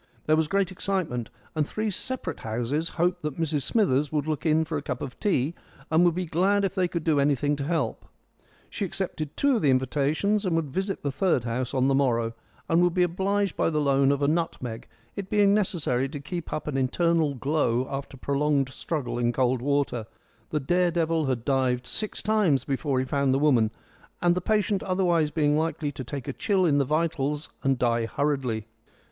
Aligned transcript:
There 0.25 0.35
was 0.35 0.47
great 0.47 0.71
excitement, 0.71 1.29
and 1.53 1.67
three 1.67 1.91
separate 1.91 2.39
houses 2.39 2.89
hoped 2.97 3.21
that 3.21 3.39
Mrs 3.39 3.61
Smithers 3.61 4.11
would 4.11 4.25
look 4.25 4.47
in 4.47 4.65
for 4.65 4.75
a 4.75 4.81
cup 4.81 4.99
of 4.99 5.19
tea, 5.19 5.53
and 5.91 6.03
would 6.03 6.15
be 6.15 6.25
glad 6.25 6.65
if 6.65 6.73
they 6.73 6.87
could 6.87 7.03
do 7.03 7.19
anything 7.19 7.55
to 7.57 7.63
help. 7.63 8.05
She 8.67 8.83
accepted 8.83 9.37
two 9.37 9.57
of 9.57 9.61
the 9.61 9.69
invitations, 9.69 10.43
and 10.43 10.55
would 10.55 10.71
visit 10.71 11.03
the 11.03 11.11
third 11.11 11.43
house 11.43 11.75
on 11.75 11.87
the 11.87 11.93
morrow, 11.93 12.33
and 12.67 12.81
would 12.81 12.95
be 12.95 13.03
obliged 13.03 13.55
by 13.55 13.69
the 13.69 13.79
loan 13.79 14.11
of 14.11 14.23
a 14.23 14.27
nutmeg, 14.27 14.87
it 15.15 15.29
being 15.29 15.53
necessary 15.53 16.09
to 16.09 16.19
keep 16.19 16.51
up 16.51 16.65
an 16.67 16.77
internal 16.77 17.35
glow 17.35 17.87
after 17.87 18.17
prolonged 18.17 18.69
struggle 18.69 19.19
in 19.19 19.31
cold 19.31 19.61
water 19.61 20.07
the 20.49 20.59
dare 20.59 20.89
devil 20.89 21.27
had 21.27 21.45
dived 21.45 21.85
six 21.85 22.23
times 22.23 22.65
before 22.65 22.97
he 22.97 23.05
found 23.05 23.35
the 23.35 23.37
woman 23.37 23.69
and 24.19 24.33
the 24.33 24.41
patient 24.41 24.81
otherwise 24.81 25.29
being 25.29 25.55
likely 25.55 25.91
to 25.91 26.03
take 26.03 26.27
a 26.27 26.33
chill 26.33 26.65
in 26.65 26.79
the 26.79 26.85
vitals 26.85 27.49
and 27.61 27.77
die 27.77 28.07
hurriedly. 28.07 28.65